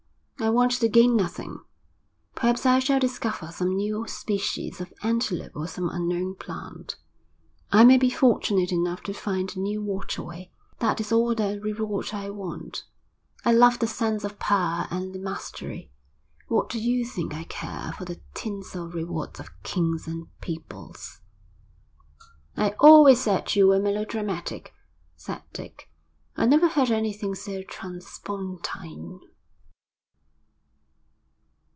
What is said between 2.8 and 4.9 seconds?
discover some new species